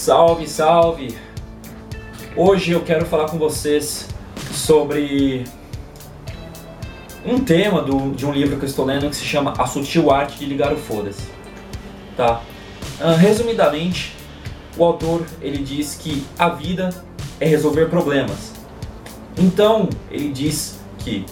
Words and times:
Salve, 0.00 0.48
salve! 0.48 1.14
Hoje 2.34 2.72
eu 2.72 2.80
quero 2.80 3.04
falar 3.04 3.28
com 3.28 3.36
vocês 3.36 4.08
sobre 4.50 5.44
um 7.22 7.38
tema 7.38 7.82
do, 7.82 8.10
de 8.12 8.24
um 8.24 8.32
livro 8.32 8.56
que 8.56 8.64
eu 8.64 8.66
estou 8.66 8.86
lendo 8.86 9.10
que 9.10 9.16
se 9.16 9.26
chama 9.26 9.52
A 9.58 9.66
Sutil 9.66 10.10
Arte 10.10 10.38
de 10.38 10.46
Ligar 10.46 10.72
o 10.72 10.76
Foda-se. 10.78 11.28
Tá? 12.16 12.40
Uh, 12.98 13.14
resumidamente, 13.14 14.16
o 14.74 14.84
autor 14.84 15.22
ele 15.42 15.58
diz 15.58 15.96
que 15.96 16.24
a 16.38 16.48
vida 16.48 16.88
é 17.38 17.46
resolver 17.46 17.90
problemas. 17.90 18.54
Então, 19.36 19.86
ele 20.10 20.30
diz 20.30 20.80
que 21.00 21.26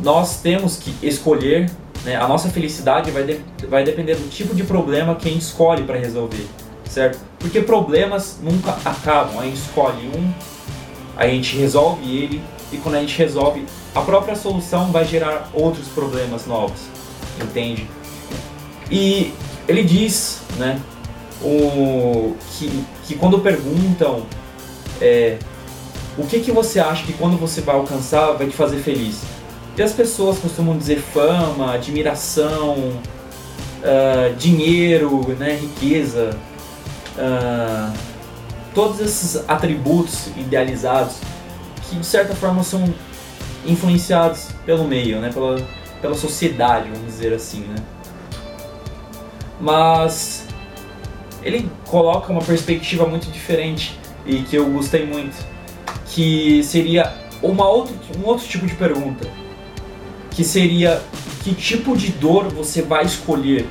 nós 0.00 0.40
temos 0.40 0.76
que 0.76 0.94
escolher, 1.04 1.68
né, 2.04 2.14
a 2.14 2.28
nossa 2.28 2.48
felicidade 2.48 3.10
vai, 3.10 3.24
de, 3.24 3.40
vai 3.66 3.82
depender 3.82 4.14
do 4.14 4.30
tipo 4.30 4.54
de 4.54 4.62
problema 4.62 5.16
que 5.16 5.28
a 5.28 5.32
gente 5.32 5.42
escolhe 5.42 5.82
para 5.82 5.98
resolver, 5.98 6.46
certo? 6.92 7.18
Porque 7.38 7.62
problemas 7.62 8.38
nunca 8.42 8.76
acabam, 8.84 9.40
a 9.40 9.44
gente 9.44 9.56
escolhe 9.56 10.08
um, 10.08 10.32
a 11.16 11.26
gente 11.26 11.56
resolve 11.56 12.16
ele 12.16 12.42
e 12.70 12.76
quando 12.76 12.96
a 12.96 13.00
gente 13.00 13.16
resolve, 13.16 13.64
a 13.94 14.00
própria 14.02 14.36
solução 14.36 14.92
vai 14.92 15.04
gerar 15.04 15.50
outros 15.54 15.88
problemas 15.88 16.46
novos, 16.46 16.80
entende? 17.42 17.88
E 18.90 19.32
ele 19.66 19.82
diz, 19.82 20.42
né, 20.58 20.80
o, 21.40 22.36
que, 22.52 22.84
que 23.06 23.14
quando 23.14 23.38
perguntam 23.40 24.26
é, 25.00 25.38
o 26.18 26.26
que, 26.26 26.40
que 26.40 26.52
você 26.52 26.78
acha 26.78 27.04
que 27.04 27.14
quando 27.14 27.38
você 27.38 27.62
vai 27.62 27.74
alcançar 27.74 28.32
vai 28.32 28.46
te 28.46 28.54
fazer 28.54 28.78
feliz? 28.78 29.22
E 29.76 29.82
as 29.82 29.92
pessoas 29.92 30.38
costumam 30.38 30.76
dizer 30.76 31.00
fama, 31.00 31.72
admiração, 31.72 32.76
uh, 33.82 34.34
dinheiro, 34.36 35.34
né, 35.38 35.58
riqueza, 35.60 36.36
uh, 37.16 37.92
todos 38.74 39.00
esses 39.00 39.44
atributos 39.48 40.28
idealizados 40.36 41.16
que 41.88 41.96
de 41.96 42.06
certa 42.06 42.34
forma 42.34 42.62
são 42.62 42.92
influenciados 43.66 44.48
pelo 44.64 44.84
meio, 44.84 45.20
né, 45.20 45.30
pela, 45.32 45.60
pela 46.00 46.14
sociedade, 46.14 46.88
vamos 46.90 47.06
dizer 47.06 47.32
assim, 47.32 47.60
né. 47.60 47.76
Mas 49.60 50.46
ele 51.42 51.70
coloca 51.86 52.32
uma 52.32 52.42
perspectiva 52.42 53.06
muito 53.06 53.30
diferente 53.30 53.98
e 54.24 54.42
que 54.42 54.56
eu 54.56 54.70
gostei 54.70 55.06
muito, 55.06 55.36
que 56.06 56.62
seria 56.64 57.12
uma 57.42 57.68
outra, 57.68 57.94
um 58.18 58.26
outro 58.26 58.46
tipo 58.46 58.66
de 58.66 58.74
pergunta, 58.74 59.28
que 60.30 60.44
seria 60.44 61.02
que 61.42 61.54
tipo 61.54 61.96
de 61.96 62.10
dor 62.12 62.48
você 62.48 62.82
vai 62.82 63.04
escolher 63.04 63.66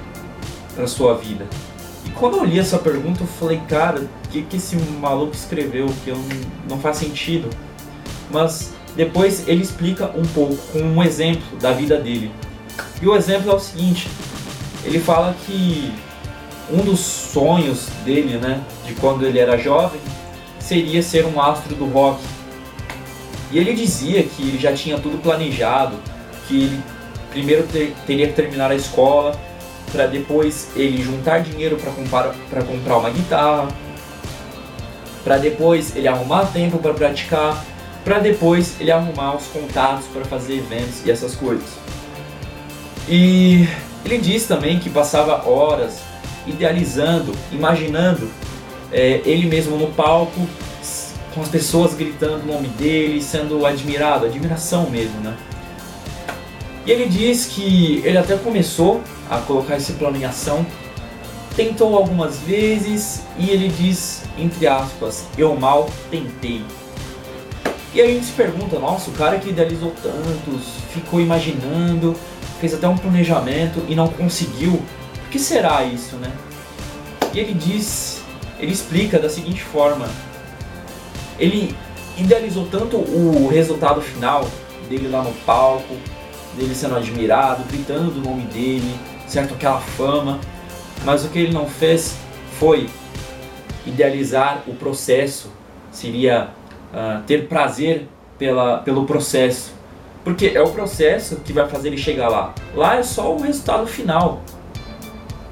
para 0.75 0.87
sua 0.87 1.15
vida? 1.15 1.47
Quando 2.15 2.37
eu 2.37 2.43
li 2.43 2.59
essa 2.59 2.77
pergunta, 2.77 3.23
eu 3.23 3.27
falei, 3.27 3.61
cara, 3.67 4.01
o 4.01 4.29
que, 4.29 4.43
que 4.43 4.57
esse 4.57 4.75
maluco 4.75 5.33
escreveu? 5.33 5.87
Que 6.03 6.11
eu 6.11 6.15
não, 6.15 6.75
não 6.75 6.79
faz 6.79 6.97
sentido. 6.97 7.49
Mas 8.29 8.73
depois 8.95 9.47
ele 9.47 9.61
explica 9.61 10.11
um 10.15 10.25
pouco 10.33 10.55
com 10.71 10.79
um 10.79 11.03
exemplo 11.03 11.57
da 11.59 11.71
vida 11.71 11.97
dele. 11.97 12.31
E 13.01 13.07
o 13.07 13.15
exemplo 13.15 13.51
é 13.51 13.55
o 13.55 13.59
seguinte: 13.59 14.07
ele 14.83 14.99
fala 14.99 15.35
que 15.45 15.91
um 16.71 16.83
dos 16.83 16.99
sonhos 16.99 17.87
dele, 18.05 18.37
né, 18.37 18.61
de 18.85 18.93
quando 18.95 19.25
ele 19.25 19.39
era 19.39 19.57
jovem, 19.57 19.99
seria 20.59 21.01
ser 21.01 21.25
um 21.25 21.41
astro 21.41 21.75
do 21.75 21.85
rock. 21.85 22.21
E 23.51 23.57
ele 23.57 23.73
dizia 23.73 24.23
que 24.23 24.41
ele 24.43 24.57
já 24.57 24.71
tinha 24.73 24.97
tudo 24.97 25.21
planejado, 25.21 25.97
que 26.47 26.63
ele 26.63 26.83
primeiro 27.31 27.63
ter, 27.63 27.93
teria 28.05 28.27
que 28.27 28.33
terminar 28.33 28.71
a 28.71 28.75
escola, 28.75 29.37
para 29.91 30.07
depois 30.07 30.69
ele 30.75 31.03
juntar 31.03 31.39
dinheiro 31.39 31.77
para 31.77 31.91
comprar, 31.91 32.33
comprar 32.65 32.97
uma 32.97 33.09
guitarra, 33.09 33.67
para 35.23 35.37
depois 35.37 35.95
ele 35.95 36.07
arrumar 36.07 36.45
tempo 36.45 36.77
para 36.79 36.93
praticar, 36.93 37.63
para 38.03 38.19
depois 38.19 38.79
ele 38.79 38.91
arrumar 38.91 39.35
os 39.35 39.45
contatos 39.47 40.05
para 40.07 40.25
fazer 40.25 40.55
eventos 40.55 41.05
e 41.05 41.11
essas 41.11 41.35
coisas. 41.35 41.69
E 43.07 43.67
ele 44.03 44.17
diz 44.17 44.45
também 44.45 44.79
que 44.79 44.89
passava 44.89 45.47
horas 45.47 45.99
idealizando, 46.47 47.33
imaginando 47.51 48.29
é, 48.91 49.21
ele 49.25 49.47
mesmo 49.47 49.77
no 49.77 49.87
palco, 49.87 50.47
com 51.33 51.41
as 51.41 51.47
pessoas 51.47 51.93
gritando 51.93 52.43
o 52.43 52.53
nome 52.53 52.67
dele, 52.69 53.21
sendo 53.21 53.65
admirado, 53.65 54.25
admiração 54.25 54.89
mesmo, 54.89 55.19
né? 55.21 55.35
E 56.85 56.91
ele 56.91 57.07
diz 57.07 57.45
que 57.45 58.01
ele 58.03 58.17
até 58.17 58.35
começou 58.35 59.01
a 59.29 59.37
colocar 59.37 59.77
esse 59.77 59.93
plano 59.93 60.17
em 60.17 60.25
ação, 60.25 60.65
tentou 61.55 61.95
algumas 61.95 62.39
vezes 62.39 63.21
e 63.37 63.49
ele 63.49 63.69
diz, 63.69 64.23
entre 64.37 64.67
aspas, 64.67 65.25
eu 65.37 65.55
mal 65.55 65.89
tentei. 66.09 66.63
E 67.93 68.01
a 68.01 68.07
gente 68.07 68.25
se 68.25 68.31
pergunta, 68.31 68.79
nossa, 68.79 69.09
o 69.09 69.13
cara 69.13 69.37
que 69.37 69.49
idealizou 69.49 69.93
tantos, 70.01 70.63
ficou 70.93 71.19
imaginando, 71.19 72.15
fez 72.59 72.73
até 72.73 72.87
um 72.87 72.97
planejamento 72.97 73.83
e 73.87 73.95
não 73.95 74.07
conseguiu, 74.07 74.81
por 75.13 75.29
que 75.29 75.37
será 75.37 75.83
isso, 75.83 76.15
né? 76.15 76.31
E 77.33 77.39
ele 77.39 77.53
diz, 77.53 78.21
ele 78.59 78.71
explica 78.71 79.19
da 79.19 79.29
seguinte 79.29 79.61
forma: 79.61 80.07
ele 81.37 81.75
idealizou 82.17 82.67
tanto 82.67 82.97
o 82.97 83.47
resultado 83.47 84.01
final 84.01 84.47
dele 84.89 85.09
lá 85.09 85.23
no 85.23 85.31
palco, 85.45 85.95
dele 86.55 86.75
sendo 86.75 86.95
admirado, 86.95 87.63
gritando 87.69 88.11
do 88.11 88.21
nome 88.21 88.43
dele, 88.43 88.93
certo? 89.27 89.53
Aquela 89.53 89.79
fama, 89.79 90.39
mas 91.03 91.25
o 91.25 91.29
que 91.29 91.39
ele 91.39 91.53
não 91.53 91.65
fez 91.65 92.15
foi 92.59 92.89
idealizar 93.85 94.63
o 94.67 94.73
processo, 94.73 95.51
seria 95.91 96.49
uh, 96.93 97.21
ter 97.23 97.47
prazer 97.47 98.07
pela, 98.37 98.79
pelo 98.79 99.05
processo, 99.05 99.73
porque 100.23 100.51
é 100.53 100.61
o 100.61 100.69
processo 100.69 101.37
que 101.37 101.51
vai 101.51 101.67
fazer 101.67 101.89
ele 101.89 101.97
chegar 101.97 102.29
lá. 102.29 102.53
Lá 102.75 102.97
é 102.97 103.03
só 103.03 103.33
o 103.33 103.41
resultado 103.41 103.87
final. 103.87 104.41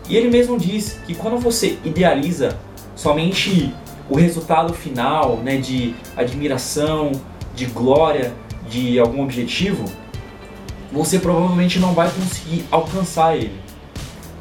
E 0.08 0.16
ele 0.16 0.30
mesmo 0.30 0.58
diz 0.58 1.00
que 1.06 1.16
quando 1.16 1.38
você 1.38 1.78
idealiza 1.84 2.58
somente 2.96 3.74
o 4.10 4.18
resultado 4.18 4.74
final, 4.74 5.38
né, 5.38 5.58
de 5.58 5.96
admiração, 6.18 7.12
de 7.56 7.66
glória, 7.66 8.34
de 8.70 9.00
algum 9.00 9.24
objetivo, 9.24 9.86
você 10.92 11.20
provavelmente 11.20 11.80
não 11.80 11.94
vai 11.94 12.10
conseguir 12.10 12.66
alcançar 12.72 13.36
ele. 13.36 13.60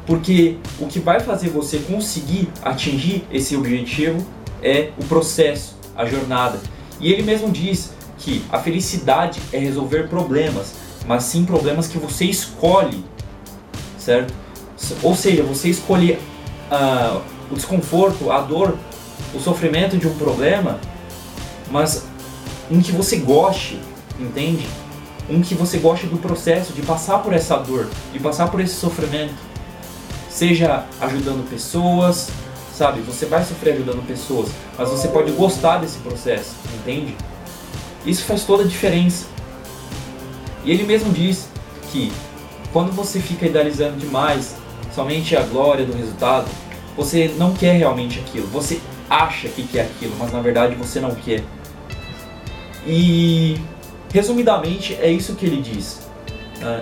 Porque 0.05 0.57
o 0.79 0.87
que 0.87 0.99
vai 0.99 1.19
fazer 1.19 1.49
você 1.49 1.77
conseguir 1.79 2.49
atingir 2.63 3.23
esse 3.31 3.55
objetivo 3.55 4.25
é 4.61 4.89
o 4.97 5.05
processo, 5.05 5.77
a 5.95 6.05
jornada. 6.05 6.59
E 6.99 7.11
ele 7.11 7.21
mesmo 7.21 7.51
diz 7.51 7.93
que 8.17 8.43
a 8.51 8.59
felicidade 8.59 9.39
é 9.53 9.59
resolver 9.59 10.07
problemas, 10.09 10.73
mas 11.05 11.23
sim 11.23 11.45
problemas 11.45 11.87
que 11.87 11.97
você 11.97 12.25
escolhe, 12.25 13.05
certo? 13.97 14.33
Ou 15.03 15.15
seja, 15.15 15.43
você 15.43 15.69
escolher 15.69 16.19
uh, 16.71 17.21
o 17.51 17.55
desconforto, 17.55 18.31
a 18.31 18.41
dor, 18.41 18.77
o 19.33 19.39
sofrimento 19.39 19.97
de 19.97 20.07
um 20.07 20.15
problema, 20.15 20.79
mas 21.69 22.05
um 22.69 22.81
que 22.81 22.91
você 22.91 23.17
goste, 23.17 23.79
entende? 24.19 24.67
Um 25.29 25.41
que 25.41 25.53
você 25.53 25.77
goste 25.77 26.07
do 26.07 26.17
processo, 26.17 26.73
de 26.73 26.81
passar 26.81 27.19
por 27.19 27.33
essa 27.33 27.57
dor, 27.57 27.87
de 28.11 28.19
passar 28.19 28.49
por 28.49 28.59
esse 28.59 28.75
sofrimento. 28.75 29.35
Seja 30.29 30.85
ajudando 30.99 31.47
pessoas, 31.49 32.29
sabe? 32.73 33.01
Você 33.01 33.25
vai 33.25 33.43
sofrer 33.43 33.73
ajudando 33.73 34.05
pessoas, 34.07 34.49
mas 34.77 34.89
você 34.89 35.07
pode 35.09 35.31
gostar 35.31 35.79
desse 35.79 35.99
processo, 35.99 36.55
entende? 36.79 37.15
Isso 38.05 38.23
faz 38.23 38.43
toda 38.43 38.63
a 38.63 38.67
diferença. 38.67 39.25
E 40.63 40.71
ele 40.71 40.83
mesmo 40.83 41.11
diz 41.11 41.47
que 41.91 42.11
quando 42.71 42.91
você 42.91 43.19
fica 43.19 43.45
idealizando 43.45 43.97
demais 43.97 44.55
somente 44.93 45.35
a 45.35 45.41
glória 45.41 45.85
do 45.85 45.95
resultado, 45.95 46.47
você 46.95 47.33
não 47.37 47.53
quer 47.53 47.73
realmente 47.73 48.19
aquilo. 48.19 48.47
Você 48.47 48.79
acha 49.09 49.47
que 49.49 49.63
quer 49.63 49.81
aquilo, 49.81 50.15
mas 50.17 50.31
na 50.31 50.41
verdade 50.41 50.75
você 50.75 50.99
não 50.99 51.11
quer. 51.15 51.43
E 52.85 53.59
resumidamente 54.13 54.95
é 54.99 55.09
isso 55.09 55.35
que 55.35 55.45
ele 55.45 55.61
diz. 55.61 56.01
Né? 56.59 56.81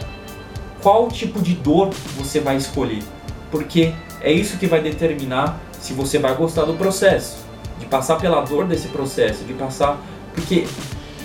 Qual 0.81 1.07
tipo 1.09 1.41
de 1.41 1.53
dor 1.53 1.89
você 2.17 2.39
vai 2.39 2.57
escolher? 2.57 3.03
Porque 3.51 3.93
é 4.21 4.31
isso 4.31 4.57
que 4.57 4.67
vai 4.67 4.81
determinar 4.81 5.59
se 5.79 5.93
você 5.93 6.19
vai 6.19 6.35
gostar 6.35 6.65
do 6.65 6.73
processo, 6.73 7.37
de 7.79 7.85
passar 7.85 8.17
pela 8.17 8.41
dor 8.41 8.65
desse 8.65 8.87
processo, 8.87 9.43
de 9.43 9.53
passar. 9.53 9.99
Porque 10.33 10.65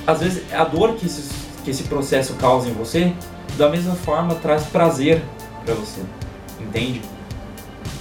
às 0.06 0.20
vezes 0.20 0.42
a 0.52 0.64
dor 0.64 0.94
que 0.94 1.06
esse, 1.06 1.30
que 1.64 1.70
esse 1.70 1.84
processo 1.84 2.34
causa 2.34 2.68
em 2.68 2.72
você, 2.72 3.12
da 3.56 3.68
mesma 3.68 3.94
forma 3.94 4.34
traz 4.36 4.64
prazer 4.64 5.22
para 5.64 5.74
você 5.74 6.00
entende? 6.72 7.02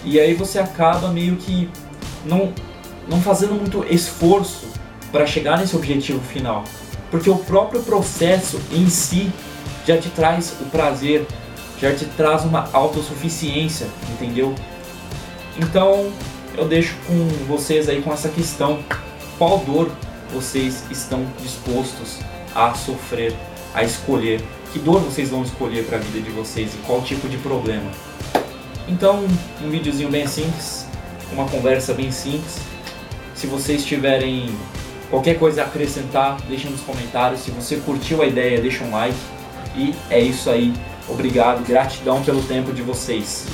E 0.04 0.20
aí 0.20 0.34
você 0.34 0.60
acaba 0.60 1.10
meio 1.10 1.36
que 1.36 1.70
não, 2.26 2.54
não 3.08 3.22
fazendo 3.22 3.54
muito 3.54 3.86
esforço 3.90 4.68
para 5.12 5.26
chegar 5.26 5.60
nesse 5.60 5.76
objetivo 5.76 6.22
final, 6.22 6.64
porque 7.12 7.30
o 7.30 7.36
próprio 7.36 7.84
processo 7.84 8.60
em 8.72 8.90
si 8.90 9.30
já 9.86 9.98
te 9.98 10.10
traz 10.10 10.56
o 10.62 10.66
prazer, 10.66 11.28
já 11.80 11.94
te 11.94 12.06
traz 12.06 12.46
uma 12.46 12.70
autossuficiência, 12.72 13.88
entendeu? 14.14 14.56
Então, 15.60 16.12
eu 16.58 16.68
deixo 16.68 16.96
com 17.06 17.28
vocês 17.46 17.90
aí 17.90 18.02
com 18.02 18.14
essa 18.14 18.30
questão: 18.30 18.80
qual 19.38 19.60
dor 19.60 19.92
vocês 20.34 20.86
estão 20.90 21.26
dispostos 21.42 22.20
a 22.56 22.74
sofrer, 22.74 23.36
a 23.74 23.84
escolher? 23.84 24.42
Que 24.72 24.80
dor 24.80 25.02
vocês 25.02 25.30
vão 25.30 25.44
escolher 25.44 25.86
para 25.86 25.98
a 25.98 26.00
vida 26.00 26.22
de 26.22 26.32
vocês 26.32 26.74
e 26.74 26.78
qual 26.78 27.02
tipo 27.02 27.28
de 27.28 27.38
problema? 27.38 27.92
Então, 28.88 29.26
um 29.62 29.70
videozinho 29.70 30.10
bem 30.10 30.26
simples, 30.26 30.86
uma 31.34 31.46
conversa 31.48 31.94
bem 31.94 32.10
simples. 32.10 32.60
Se 33.36 33.48
vocês 33.48 33.84
tiverem 33.84 34.56
qualquer 35.12 35.38
coisa 35.38 35.62
a 35.62 35.66
acrescentar, 35.66 36.38
deixem 36.48 36.72
nos 36.72 36.82
comentários. 36.82 37.42
Se 37.42 37.52
você 37.52 37.76
curtiu 37.76 38.24
a 38.24 38.26
ideia, 38.26 38.60
deixa 38.60 38.84
um 38.84 38.92
like. 38.92 39.18
E 39.76 39.94
é 40.10 40.20
isso 40.20 40.50
aí. 40.50 40.74
Obrigado, 41.08 41.64
gratidão 41.68 42.24
pelo 42.24 42.42
tempo 42.42 42.72
de 42.72 42.82
vocês. 42.82 43.46